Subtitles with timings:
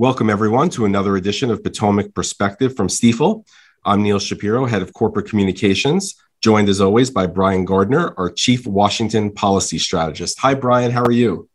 [0.00, 3.46] Welcome, everyone, to another edition of Potomac Perspective from Stifel.
[3.84, 8.66] I'm Neil Shapiro, Head of Corporate Communications, joined as always by Brian Gardner, our Chief
[8.66, 10.38] Washington Policy Strategist.
[10.38, 10.90] Hi, Brian.
[10.90, 11.50] How are you?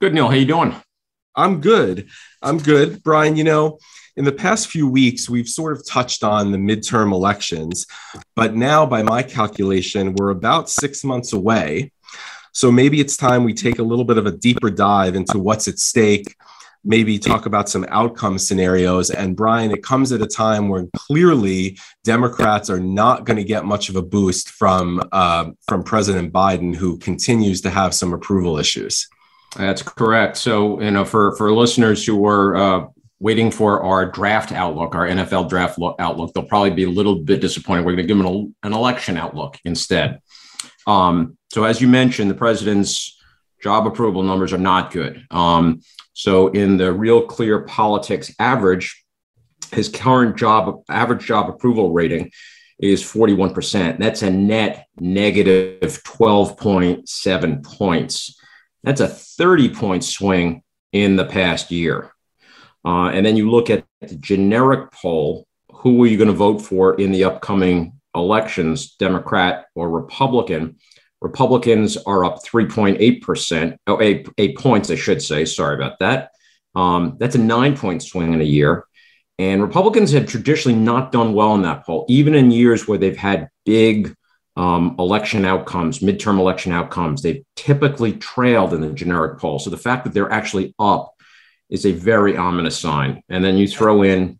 [0.00, 0.26] Good, Neil.
[0.26, 0.74] How you doing?
[1.36, 2.08] I'm good.
[2.42, 3.04] I'm good.
[3.04, 3.78] Brian, you know,
[4.16, 7.86] in the past few weeks, we've sort of touched on the midterm elections,
[8.34, 11.92] but now, by my calculation, we're about six months away.
[12.50, 15.68] So maybe it's time we take a little bit of a deeper dive into what's
[15.68, 16.34] at stake
[16.86, 19.10] maybe talk about some outcome scenarios.
[19.10, 23.64] And Brian, it comes at a time when clearly Democrats are not going to get
[23.64, 28.58] much of a boost from uh, from President Biden, who continues to have some approval
[28.58, 29.08] issues.
[29.56, 30.36] That's correct.
[30.36, 32.86] So, you know, for for listeners who are uh,
[33.18, 37.40] waiting for our draft outlook, our NFL draft outlook, they'll probably be a little bit
[37.40, 37.84] disappointed.
[37.84, 40.20] We're going to give them an, an election outlook instead.
[40.86, 43.18] Um, so, as you mentioned, the president's
[43.62, 45.26] job approval numbers are not good.
[45.30, 45.80] Um,
[46.16, 49.04] so in the Real Clear Politics average,
[49.70, 52.30] his current job average job approval rating
[52.78, 53.98] is 41%.
[53.98, 58.40] That's a net negative 12.7 points.
[58.82, 62.10] That's a 30 point swing in the past year.
[62.82, 66.62] Uh, and then you look at the generic poll who are you going to vote
[66.62, 70.78] for in the upcoming elections, Democrat or Republican?
[71.20, 75.44] Republicans are up 3.8%, oh, eight, eight points, I should say.
[75.44, 76.30] Sorry about that.
[76.74, 78.84] Um, that's a nine point swing in a year.
[79.38, 83.16] And Republicans have traditionally not done well in that poll, even in years where they've
[83.16, 84.14] had big
[84.56, 87.22] um, election outcomes, midterm election outcomes.
[87.22, 89.58] They've typically trailed in the generic poll.
[89.58, 91.14] So the fact that they're actually up
[91.68, 93.22] is a very ominous sign.
[93.28, 94.38] And then you throw in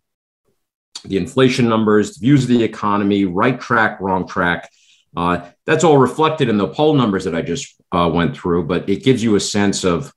[1.05, 4.69] the inflation numbers, views of the economy, right track, wrong track.
[5.15, 8.87] Uh, that's all reflected in the poll numbers that I just uh, went through, but
[8.89, 10.13] it gives you a sense of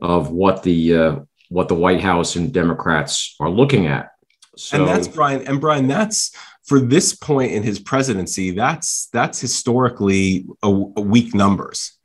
[0.00, 1.16] of what the uh,
[1.48, 4.10] what the White House and Democrats are looking at.
[4.56, 5.46] So, and that's Brian.
[5.46, 8.50] And Brian, that's for this point in his presidency.
[8.50, 11.98] That's that's historically a, a weak numbers.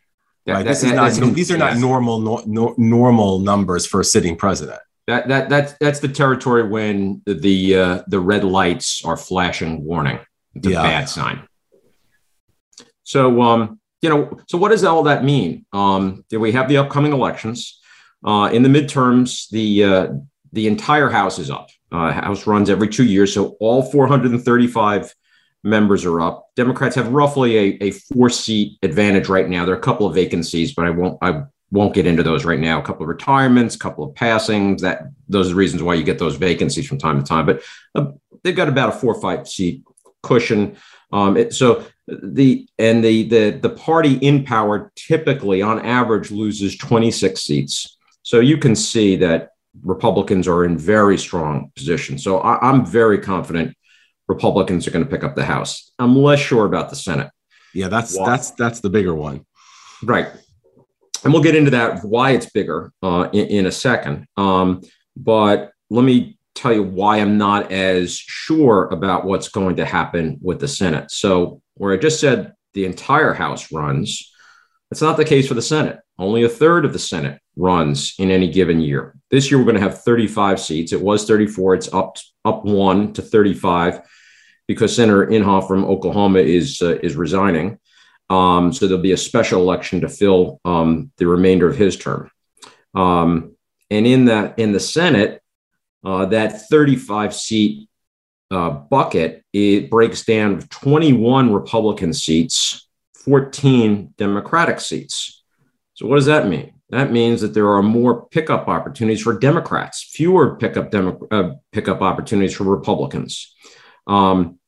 [0.46, 0.64] right.
[0.64, 1.34] That, this that, is not.
[1.34, 1.76] these are yes.
[1.76, 4.80] not normal no, no, normal numbers for a sitting president.
[5.08, 9.84] That that that's that's the territory when the the, uh, the red lights are flashing
[9.84, 10.20] warning.
[10.56, 10.84] It's a yeah.
[10.84, 11.48] bad sign.
[13.08, 15.66] So, um, you know, so what does all that mean?
[15.72, 17.80] Um, we have the upcoming elections.
[18.24, 20.08] Uh, in the midterms, the uh,
[20.52, 21.70] the entire House is up.
[21.90, 25.16] Uh, House runs every two years, so all 435
[25.64, 26.50] members are up.
[26.58, 29.64] Democrats have roughly a, a four seat advantage right now.
[29.64, 32.60] There are a couple of vacancies, but I won't I won't get into those right
[32.60, 32.78] now.
[32.80, 34.82] A couple of retirements, a couple of passings.
[34.82, 37.46] That those are the reasons why you get those vacancies from time to time.
[37.46, 37.64] But
[37.96, 38.08] uh,
[38.44, 39.84] they've got about a four or five seat
[40.24, 40.76] cushion.
[41.14, 46.78] Um, it, so the and the the the party in power typically on average loses
[46.78, 47.98] 26 seats.
[48.24, 49.52] So you can see that
[49.84, 52.18] republicans are in very strong position.
[52.18, 53.76] So I, am very confident
[54.28, 55.92] republicans are going to pick up the house.
[56.00, 57.30] I'm less sure about the senate.
[57.74, 58.30] Yeah that's why.
[58.30, 59.46] that's that's the bigger one.
[60.04, 60.28] Right.
[61.24, 64.28] And we'll get into that why it's bigger uh, in, in, a second.
[64.38, 64.82] Um,
[65.16, 70.40] but let me tell you why I'm not as sure about what's going to happen
[70.42, 71.12] with the Senate.
[71.12, 74.32] So, where I just said the entire House runs,
[74.90, 76.00] that's not the case for the Senate.
[76.18, 79.16] Only a third of the Senate runs in any given year.
[79.30, 80.94] This year, we're going to have 35 seats.
[80.94, 81.76] It was 34.
[81.76, 84.02] It's up up one to 35
[84.68, 87.80] because Senator Inhofe from Oklahoma is uh, is resigning.
[88.30, 92.30] Um, so there'll be a special election to fill um, the remainder of his term.
[92.94, 93.56] Um,
[93.90, 95.42] and in that in the Senate,
[96.04, 97.90] uh, that 35 seat
[98.52, 105.44] uh, bucket, it breaks down 21 Republican seats, 14 Democratic seats.
[105.94, 106.74] So, what does that mean?
[106.90, 112.02] That means that there are more pickup opportunities for Democrats, fewer pickup Demo- uh, pickup
[112.02, 113.54] opportunities for Republicans.
[114.06, 114.60] Um,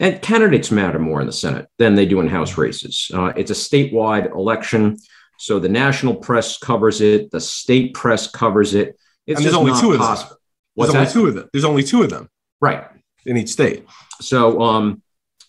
[0.00, 3.10] and candidates matter more in the Senate than they do in House races.
[3.14, 4.96] Uh, it's a statewide election,
[5.38, 8.96] so the national press covers it, the state press covers it.
[9.26, 10.36] It's and there's only two of them.
[10.74, 11.18] What's There's that?
[11.18, 11.50] only two of them.
[11.52, 12.28] There's only two of them.
[12.60, 12.84] Right.
[13.26, 13.86] In each state.
[14.20, 15.02] So um,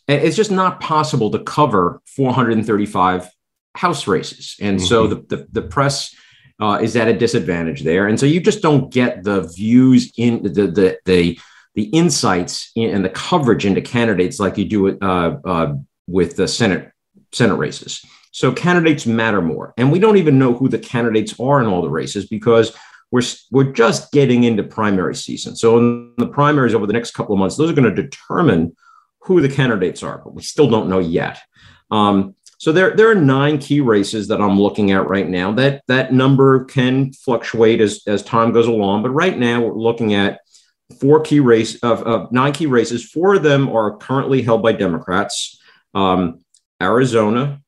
[0.08, 3.30] it's just not possible to cover 435
[3.76, 4.56] house races.
[4.60, 4.86] And mm-hmm.
[4.86, 6.14] so the, the, the press
[6.60, 8.08] uh, is at a disadvantage there.
[8.08, 11.40] And so you just don't get the views in the, the, the,
[11.76, 15.76] the insights in, and the coverage into candidates like you do uh, uh,
[16.08, 16.92] with the Senate,
[17.32, 18.04] Senate races.
[18.32, 19.74] So candidates matter more.
[19.78, 22.76] And we don't even know who the candidates are in all the races because
[23.12, 23.22] we're,
[23.52, 25.56] we're just getting into primary season.
[25.56, 28.76] So in the primaries over the next couple of months, those are going to determine
[29.20, 31.40] who the candidates are, but we still don't know yet.
[31.92, 35.52] Um, So there, there are nine key races that I'm looking at right now.
[35.52, 40.14] That that number can fluctuate as, as time goes along, but right now we're looking
[40.14, 40.42] at
[41.00, 43.10] four key race of, nine key races.
[43.10, 45.60] Four of them are currently held by Democrats.
[45.96, 46.42] Um,
[46.80, 47.61] Arizona,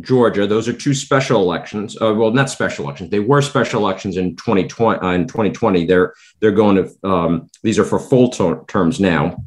[0.00, 0.46] Georgia.
[0.46, 1.96] Those are two special elections.
[2.00, 3.10] Uh, well, not special elections.
[3.10, 5.00] They were special elections in 2020.
[5.00, 7.08] Uh, in 2020, they're they're going to.
[7.08, 9.44] Um, these are for full ter- terms now.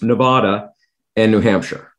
[0.00, 0.70] Nevada
[1.16, 1.92] and New Hampshire.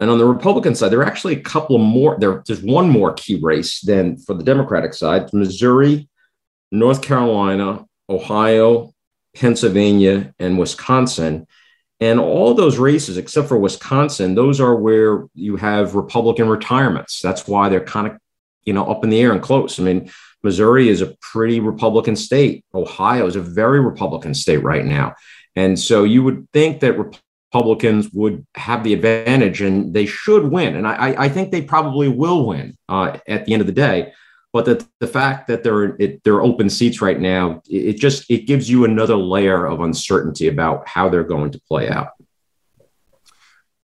[0.00, 2.18] And on the Republican side, there are actually a couple more.
[2.18, 6.08] There, there's one more key race than for the Democratic side: Missouri,
[6.72, 8.92] North Carolina, Ohio,
[9.36, 11.46] Pennsylvania, and Wisconsin.
[12.00, 17.20] And all those races, except for Wisconsin, those are where you have Republican retirements.
[17.20, 18.18] That's why they're kind of,
[18.64, 19.78] you know, up in the air and close.
[19.78, 20.10] I mean,
[20.42, 22.64] Missouri is a pretty Republican state.
[22.74, 25.14] Ohio is a very Republican state right now.
[25.56, 30.74] And so you would think that Republicans would have the advantage and they should win.
[30.76, 34.12] And I, I think they probably will win uh, at the end of the day.
[34.54, 38.30] But the, the fact that there it, there are open seats right now, it just
[38.30, 42.10] it gives you another layer of uncertainty about how they're going to play out.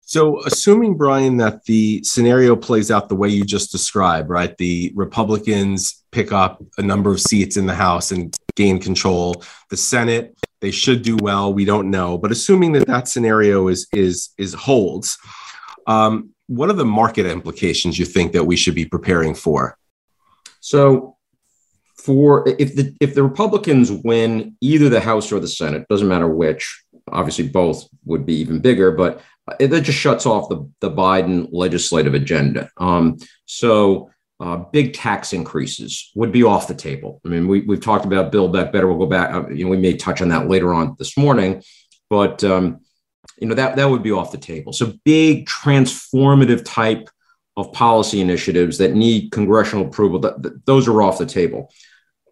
[0.03, 4.55] So, assuming, Brian, that the scenario plays out the way you just described, right?
[4.59, 9.43] The Republicans pick up a number of seats in the House and gain control.
[9.70, 11.50] The Senate, they should do well.
[11.50, 15.17] We don't know, but assuming that that scenario is is is holds,
[15.87, 19.79] um, what are the market implications you think that we should be preparing for?
[20.60, 21.16] So,
[21.96, 26.28] for if the if the Republicans win either the House or the Senate, doesn't matter
[26.28, 26.84] which.
[27.10, 29.22] Obviously, both would be even bigger, but
[29.58, 32.70] it, just shuts off the, the Biden legislative agenda.
[32.76, 33.16] Um,
[33.46, 34.10] so
[34.40, 37.20] uh, big tax increases would be off the table.
[37.25, 38.87] I mean, we, we've talked about Build Back Better.
[38.87, 39.32] We'll go back.
[39.34, 41.62] Uh, you know, we may touch on that later on this morning,
[42.08, 42.81] but um,
[43.38, 44.72] you know that that would be off the table.
[44.72, 47.08] So big transformative type
[47.58, 50.20] of policy initiatives that need congressional approval.
[50.20, 51.72] That, that those are off the table.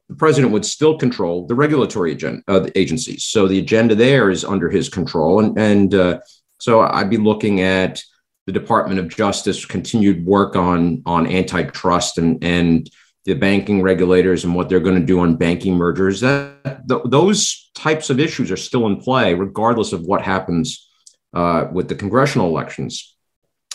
[0.08, 3.24] The president would still control the regulatory agenda, uh, the agencies.
[3.24, 6.20] So the agenda there is under his control, and and uh,
[6.60, 8.00] so I'd be looking at
[8.46, 12.88] the Department of Justice continued work on on antitrust and and
[13.24, 16.20] the banking regulators and what they're going to do on banking mergers.
[16.20, 20.88] That th- those types of issues are still in play, regardless of what happens
[21.34, 23.15] uh, with the congressional elections.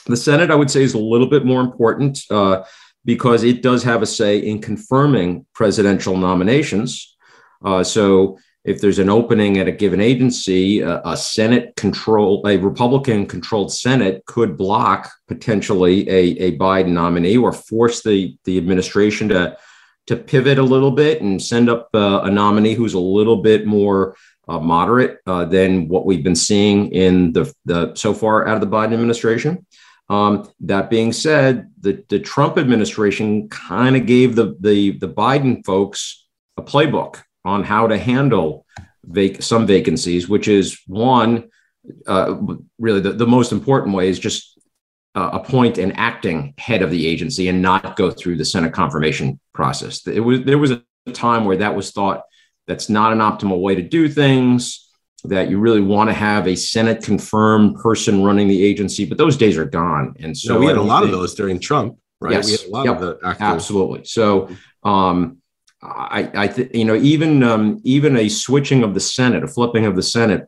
[0.06, 2.64] The Senate, I would say, is a little bit more important uh,
[3.06, 7.16] because it does have a say in confirming presidential nominations.
[7.64, 12.58] Uh, so if there's an opening at a given agency, a, a Senate control, a
[12.58, 19.30] Republican controlled Senate could block potentially a, a Biden nominee or force the, the administration
[19.30, 19.58] to,
[20.08, 23.66] to pivot a little bit and send up uh, a nominee who's a little bit
[23.66, 24.16] more
[24.48, 28.62] uh, moderate uh, than what we've been seeing in the, the so far out of
[28.62, 29.66] the Biden administration.
[30.12, 35.66] Um, that being said, the, the Trump administration kind of gave the, the, the Biden
[35.66, 36.28] folks
[36.58, 38.66] a playbook on how to handle
[39.06, 41.50] vac- some vacancies, which is one,
[42.06, 42.36] uh,
[42.78, 44.60] really the, the most important way is just
[45.16, 49.40] uh, appoint an acting head of the agency and not go through the Senate confirmation
[49.54, 50.06] process.
[50.06, 50.82] It was there was a
[51.14, 52.24] time where that was thought
[52.68, 54.91] that's not an optimal way to do things.
[55.26, 59.38] That you really want to have a Senate confirmed person running the agency, but those
[59.38, 60.16] days are gone.
[60.20, 62.34] And so no, we had a lot of those during Trump, right?
[62.34, 64.06] Yes, we had a lot yep, of the absolutely.
[64.06, 64.50] So
[64.84, 65.38] um,
[65.84, 69.86] I, I th- you know, even um, even a switching of the Senate, a flipping
[69.86, 70.48] of the Senate,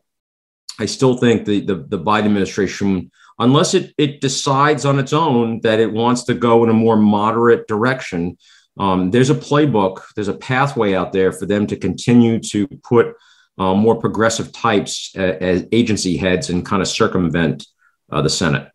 [0.78, 5.60] I still think the the, the Biden administration, unless it it decides on its own
[5.60, 8.38] that it wants to go in a more moderate direction,
[8.78, 13.14] um, there's a playbook, there's a pathway out there for them to continue to put
[13.58, 17.66] uh, more progressive types as agency heads and kind of circumvent
[18.10, 18.70] uh, the Senate.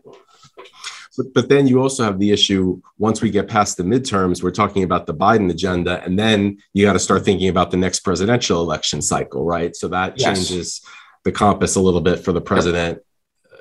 [1.18, 4.52] But, but then you also have the issue once we get past the midterms, we're
[4.52, 8.02] talking about the Biden agenda, and then you got to start thinking about the next
[8.02, 9.76] presidential election cycle, right?
[9.76, 10.26] So that yes.
[10.48, 10.82] changes
[11.26, 13.00] the compass a little bit for the president.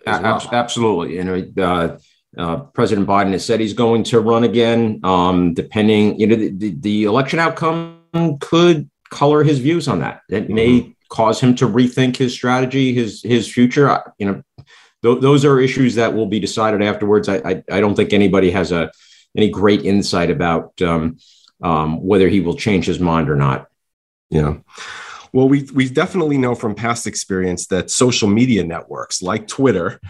[0.06, 0.48] Well.
[0.52, 1.16] Absolutely.
[1.16, 1.98] You know, uh,
[2.36, 5.00] uh, President Biden has said he's going to run again.
[5.02, 10.22] Um, depending, you know, the, the, election outcome could color his views on that.
[10.28, 10.54] It mm-hmm.
[10.54, 14.02] may cause him to rethink his strategy, his his future.
[14.18, 14.42] You know,
[15.02, 17.28] th- those are issues that will be decided afterwards.
[17.28, 18.90] I, I, I don't think anybody has a
[19.36, 21.18] any great insight about um,
[21.62, 23.68] um, whether he will change his mind or not.
[24.30, 24.58] Yeah.
[25.32, 30.00] Well, we we definitely know from past experience that social media networks like Twitter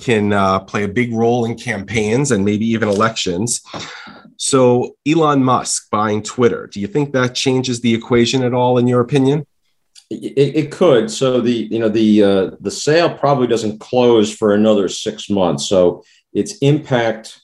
[0.00, 3.62] can uh, play a big role in campaigns and maybe even elections.
[4.38, 8.86] So, Elon Musk buying Twitter, do you think that changes the equation at all, in
[8.86, 9.46] your opinion?
[10.08, 11.10] It, it, could.
[11.10, 15.68] So the you know the uh, the sale probably doesn't close for another six months.
[15.68, 17.40] So its impact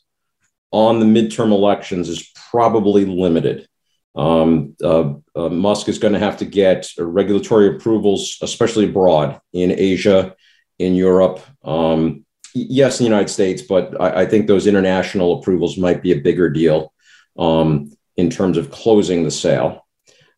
[0.71, 3.69] on the midterm elections is probably limited.
[4.14, 9.73] Um, uh, uh, Musk is going to have to get regulatory approvals, especially abroad in
[9.73, 10.37] Asia,
[10.78, 11.40] in Europe.
[11.64, 16.12] Um, yes, in the United States, but I, I, think those international approvals might be
[16.12, 16.92] a bigger deal
[17.38, 19.87] um, in terms of closing the sale.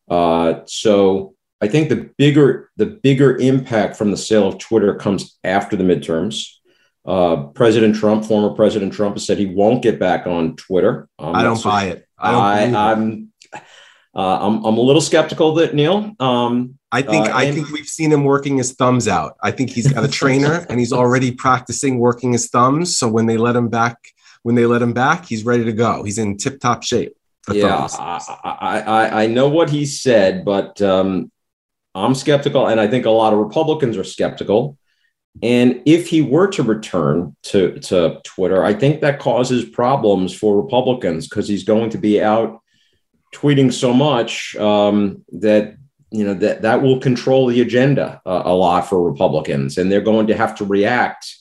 [0.09, 5.37] Uh, so I think the bigger the bigger impact from the sale of Twitter comes
[5.43, 6.51] after the midterms.
[7.05, 11.07] Uh, President Trump, former President Trump, has said he won't get back on Twitter.
[11.19, 12.07] Um, I don't so buy it.
[12.17, 13.31] I, am
[14.15, 16.13] uh, I'm, I'm a little skeptical that Neil.
[16.19, 19.35] Um, I think uh, I think we've seen him working his thumbs out.
[19.43, 22.97] I think he's got a trainer and he's already practicing working his thumbs.
[22.97, 23.97] So when they let him back,
[24.43, 26.03] when they let him back, he's ready to go.
[26.03, 27.13] He's in tip top shape.
[27.51, 27.87] Yeah,
[28.43, 31.31] I, I, I know what he said, but um,
[31.95, 34.77] I'm skeptical, and I think a lot of Republicans are skeptical.
[35.41, 40.61] And if he were to return to, to Twitter, I think that causes problems for
[40.61, 42.61] Republicans because he's going to be out
[43.33, 45.75] tweeting so much um, that
[46.11, 50.01] you know that that will control the agenda uh, a lot for Republicans, and they're
[50.01, 51.35] going to have to react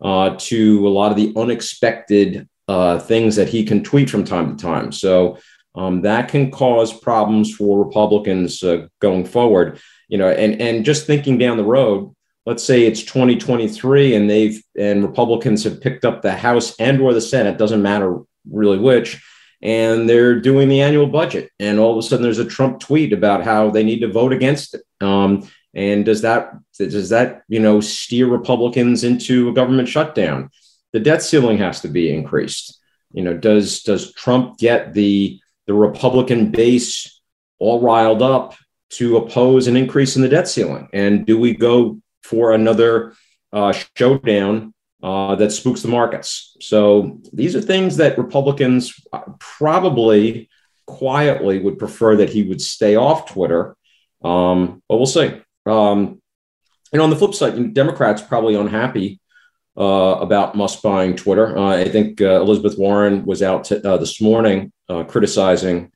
[0.00, 4.56] uh, to a lot of the unexpected uh, things that he can tweet from time
[4.56, 4.92] to time.
[4.92, 5.38] So
[5.74, 9.80] um, that can cause problems for Republicans uh, going forward.
[10.08, 12.14] You know, and and just thinking down the road,
[12.46, 17.14] let's say it's 2023 and they've and Republicans have picked up the House and or
[17.14, 18.20] the Senate, doesn't matter
[18.50, 19.22] really which
[19.64, 21.50] and they're doing the annual budget.
[21.58, 24.32] And all of a sudden there's a trump tweet about how they need to vote
[24.32, 24.82] against it.
[25.00, 30.50] Um, and does that does that you know steer republicans into a government shutdown?
[30.92, 32.78] The debt ceiling has to be increased.
[33.12, 37.20] You know does does trump get the the republican base
[37.58, 38.54] all riled up
[38.96, 43.14] to oppose an increase in the debt ceiling and do we go for another
[43.52, 44.72] uh, showdown
[45.02, 46.56] uh, that spooks the markets.
[46.60, 48.94] So these are things that Republicans
[49.38, 50.48] probably
[50.86, 53.76] quietly would prefer that he would stay off Twitter.
[54.22, 55.40] Um, but we'll see.
[55.66, 56.22] Um,
[56.92, 59.20] and on the flip side, Democrats probably unhappy
[59.76, 61.56] uh, about Musk buying Twitter.
[61.56, 65.90] Uh, I think uh, Elizabeth Warren was out t- uh, this morning uh, criticizing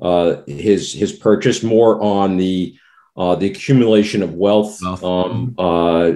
[0.00, 2.76] uh, his his purchase more on the
[3.16, 6.12] uh, the accumulation of wealth, um, uh,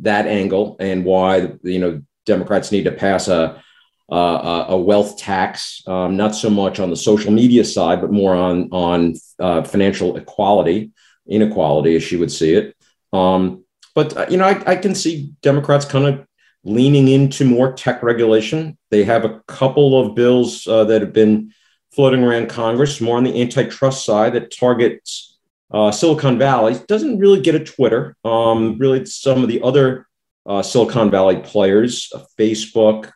[0.00, 3.62] that angle, and why you know Democrats need to pass a
[4.10, 8.34] a, a wealth tax, um, not so much on the social media side, but more
[8.34, 10.90] on on uh, financial equality,
[11.26, 12.74] inequality, as she would see it.
[13.12, 16.26] Um, but uh, you know, I, I can see Democrats kind of
[16.64, 18.78] leaning into more tech regulation.
[18.90, 21.52] They have a couple of bills uh, that have been
[21.98, 25.36] floating around Congress, more on the antitrust side, that targets
[25.72, 28.16] uh, Silicon Valley doesn't really get a Twitter.
[28.24, 30.06] Um, really, some of the other
[30.46, 33.10] uh, Silicon Valley players, uh, Facebook,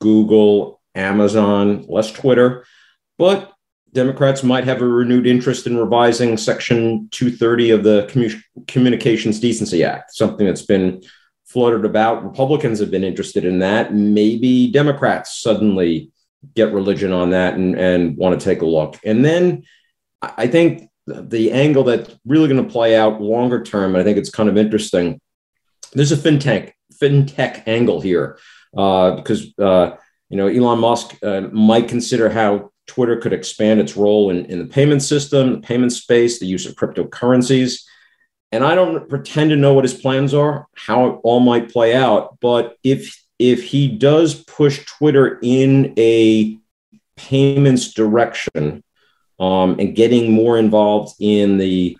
[0.00, 2.66] Google, Amazon, less Twitter,
[3.16, 3.52] but
[3.92, 9.84] Democrats might have a renewed interest in revising Section 230 of the Commun- Communications Decency
[9.84, 11.00] Act, something that's been
[11.44, 12.24] floated about.
[12.24, 13.94] Republicans have been interested in that.
[13.94, 16.10] Maybe Democrats suddenly
[16.54, 18.98] get religion on that and, and want to take a look.
[19.04, 19.64] And then
[20.22, 24.30] I think the angle that's really going to play out longer term, I think it's
[24.30, 25.20] kind of interesting.
[25.92, 28.38] There's a fintech fintech angle here
[28.76, 29.96] uh, because uh,
[30.28, 34.58] you know Elon Musk uh, might consider how Twitter could expand its role in, in
[34.58, 37.82] the payment system, the payment space, the use of cryptocurrencies.
[38.52, 41.94] And I don't pretend to know what his plans are, how it all might play
[41.94, 42.38] out.
[42.40, 46.58] But if if he does push Twitter in a
[47.16, 48.82] payments direction,
[49.38, 51.96] um, and getting more involved in the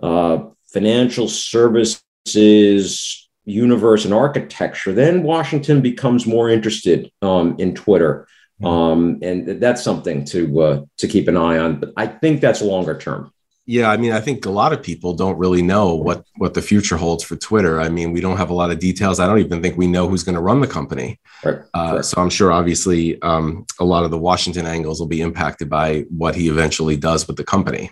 [0.00, 0.38] uh,
[0.72, 8.26] financial services universe and architecture, then Washington becomes more interested um, in Twitter.
[8.62, 8.66] Mm-hmm.
[8.66, 11.80] Um, and that's something to uh, to keep an eye on.
[11.80, 13.32] But I think that's longer term.
[13.66, 16.60] Yeah, I mean, I think a lot of people don't really know what what the
[16.60, 17.80] future holds for Twitter.
[17.80, 19.18] I mean, we don't have a lot of details.
[19.18, 21.18] I don't even think we know who's going to run the company.
[21.42, 21.60] Right.
[21.72, 25.70] Uh, so I'm sure, obviously, um, a lot of the Washington angles will be impacted
[25.70, 27.90] by what he eventually does with the company.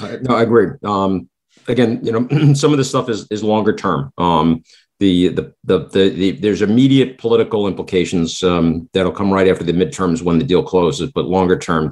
[0.00, 0.68] no, I agree.
[0.84, 1.28] Um,
[1.66, 4.12] again, you know, some of this stuff is is longer term.
[4.16, 4.62] Um,
[5.00, 9.72] the, the, the, the, the, there's immediate political implications um, that'll come right after the
[9.72, 11.90] midterms when the deal closes, but longer term,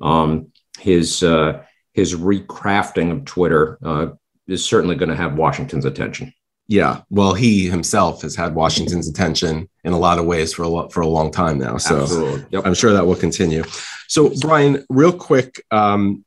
[0.00, 0.48] um,
[0.80, 4.08] his uh, his recrafting of Twitter uh,
[4.46, 6.32] is certainly going to have Washington's attention.
[6.68, 10.68] Yeah, well, he himself has had Washington's attention in a lot of ways for a
[10.68, 11.78] lot for a long time now.
[11.78, 12.64] So yep.
[12.64, 13.64] I'm sure that will continue.
[14.06, 16.24] So, Brian, real quick, um,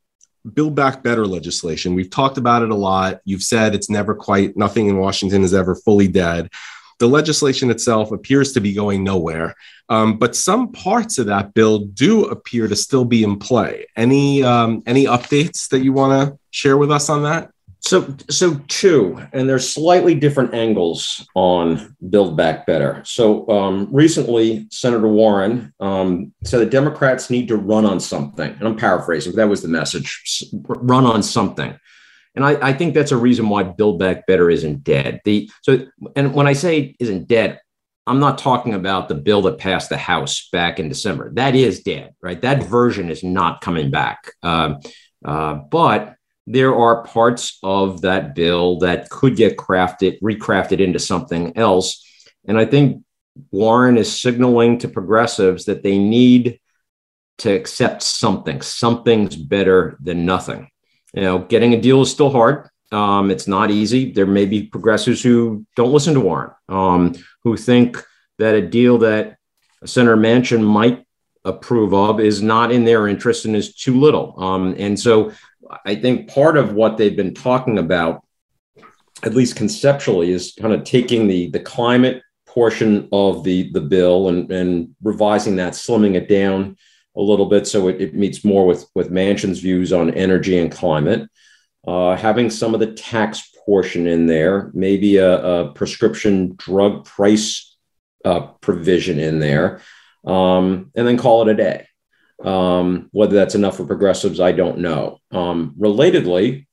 [0.52, 1.94] Build Back Better legislation.
[1.94, 3.20] We've talked about it a lot.
[3.24, 6.50] You've said it's never quite nothing in Washington is ever fully dead.
[6.98, 9.54] The legislation itself appears to be going nowhere,
[9.88, 13.86] um, but some parts of that bill do appear to still be in play.
[13.96, 17.50] Any um, any updates that you want to share with us on that?
[17.84, 23.02] So, so two, and there's slightly different angles on Build Back Better.
[23.04, 28.62] So, um, recently, Senator Warren um, said that Democrats need to run on something, and
[28.66, 31.78] I'm paraphrasing, but that was the message: run on something.
[32.34, 35.20] And I, I think that's a reason why Build Back Better isn't dead.
[35.24, 35.86] The so,
[36.16, 37.60] and when I say isn't dead,
[38.06, 41.32] I'm not talking about the bill that passed the House back in December.
[41.34, 42.40] That is dead, right?
[42.40, 44.32] That version is not coming back.
[44.42, 44.80] Um,
[45.24, 51.56] uh, but there are parts of that bill that could get crafted, recrafted into something
[51.56, 52.04] else.
[52.46, 53.02] And I think
[53.50, 56.60] Warren is signaling to progressives that they need
[57.38, 58.60] to accept something.
[58.60, 60.68] Something's better than nothing.
[61.14, 62.68] You know, getting a deal is still hard.
[62.90, 64.12] Um, it's not easy.
[64.12, 68.02] There may be progressives who don't listen to Warren, um, who think
[68.38, 69.36] that a deal that
[69.84, 71.06] Senator Manchin might
[71.44, 74.34] approve of is not in their interest and is too little.
[74.42, 75.32] Um, and so
[75.84, 78.24] I think part of what they've been talking about,
[79.22, 84.28] at least conceptually, is kind of taking the the climate portion of the the bill
[84.28, 86.76] and and revising that, slimming it down
[87.16, 90.70] a little bit so it, it meets more with with Manchin's views on energy and
[90.70, 91.28] climate.
[91.86, 97.76] Uh, having some of the tax portion in there, maybe a, a prescription drug price
[98.24, 99.80] uh, provision in there,
[100.26, 101.86] um, and then call it a day.
[102.42, 105.18] Um, whether that's enough for progressives, I don't know.
[105.30, 106.66] Um, relatedly,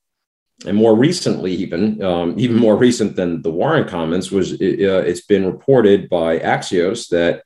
[0.66, 5.26] and more recently, even um, even more recent than the Warren comments, was uh, it's
[5.26, 7.44] been reported by Axios that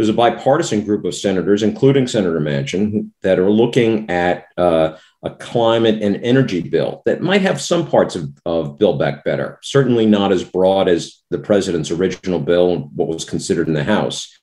[0.00, 5.28] there's a bipartisan group of senators, including Senator Manchin, that are looking at uh, a
[5.28, 9.58] climate and energy bill that might have some parts of, of Build Back Better.
[9.62, 13.84] Certainly not as broad as the president's original bill and what was considered in the
[13.84, 14.34] House.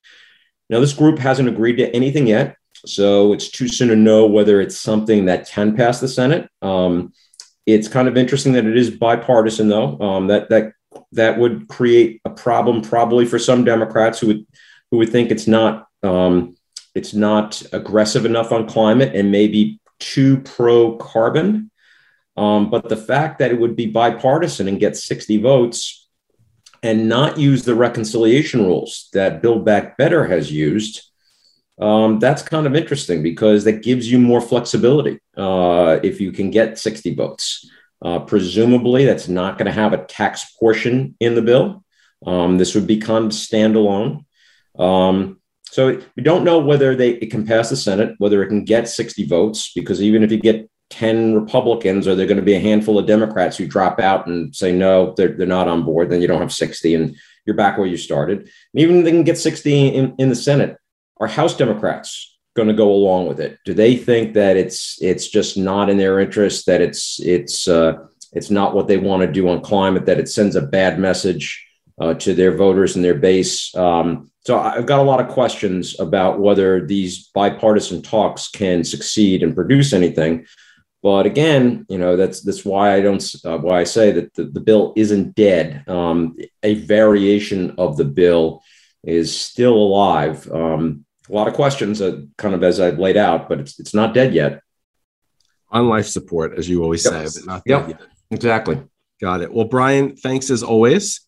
[0.69, 2.55] Now, this group hasn't agreed to anything yet.
[2.85, 6.51] So it's too soon to know whether it's something that can pass the Senate.
[6.61, 7.13] Um,
[7.65, 9.97] it's kind of interesting that it is bipartisan, though.
[9.99, 10.73] Um, that that
[11.13, 14.45] that would create a problem probably for some Democrats who would
[14.91, 16.55] who would think it's not um,
[16.95, 21.71] it's not aggressive enough on climate and maybe too pro carbon.
[22.35, 26.07] Um, but the fact that it would be bipartisan and get 60 votes
[26.83, 31.07] and not use the reconciliation rules that Build Back Better has used
[31.79, 36.49] um, that's kind of interesting because that gives you more flexibility uh, if you can
[36.49, 37.69] get 60 votes.
[38.01, 41.83] Uh, presumably, that's not going to have a tax portion in the bill.
[42.25, 44.25] Um, this would be kind of standalone.
[44.79, 48.63] Um, so we don't know whether they it can pass the Senate, whether it can
[48.63, 52.55] get 60 votes, because even if you get 10 Republicans, are there going to be
[52.55, 56.09] a handful of Democrats who drop out and say no, they're, they're not on board?
[56.09, 58.39] Then you don't have 60 and you're back where you started.
[58.39, 58.49] And
[58.81, 60.77] even if they can get 60 in, in the Senate,
[61.19, 63.59] are House Democrats going to go along with it?
[63.65, 67.93] Do they think that it's it's just not in their interest that it's it's uh,
[68.33, 70.05] it's not what they want to do on climate?
[70.05, 71.66] That it sends a bad message
[71.99, 73.75] uh, to their voters and their base?
[73.75, 79.43] Um, so I've got a lot of questions about whether these bipartisan talks can succeed
[79.43, 80.45] and produce anything.
[81.03, 84.45] But again, you know that's that's why I don't uh, why I say that the,
[84.45, 85.83] the bill isn't dead.
[85.87, 88.63] Um, a variation of the bill
[89.03, 90.49] is still alive.
[90.51, 93.93] Um, a lot of questions, uh, kind of as I've laid out, but it's it's
[93.93, 94.61] not dead yet.
[95.69, 97.27] On life support, as you always yep.
[97.27, 97.89] say, but not yep.
[97.89, 98.01] yet.
[98.31, 98.81] Exactly.
[99.21, 99.53] Got it.
[99.53, 101.26] Well, Brian, thanks as always.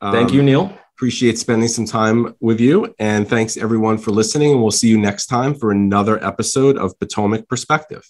[0.00, 0.78] Thank um, you, Neil.
[0.96, 2.94] Appreciate spending some time with you.
[2.98, 4.52] And thanks everyone for listening.
[4.52, 8.04] And we'll see you next time for another episode of Potomac Perspective.